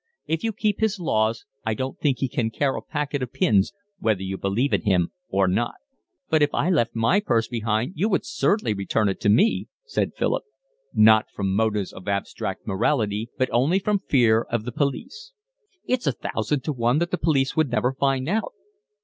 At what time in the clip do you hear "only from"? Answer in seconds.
13.51-13.99